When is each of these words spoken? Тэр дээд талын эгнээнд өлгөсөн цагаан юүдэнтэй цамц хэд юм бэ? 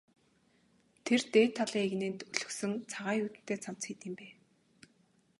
Тэр 1.05 1.21
дээд 1.33 1.51
талын 1.57 1.85
эгнээнд 1.87 2.21
өлгөсөн 2.33 2.71
цагаан 2.91 3.17
юүдэнтэй 3.23 3.57
цамц 3.63 3.81
хэд 3.85 4.01
юм 4.09 4.15
бэ? 4.19 4.27